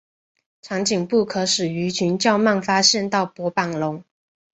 [0.63, 4.03] 长颈部可使鱼群较慢发现到薄板龙。